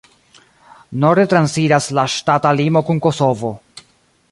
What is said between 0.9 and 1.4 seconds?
Norde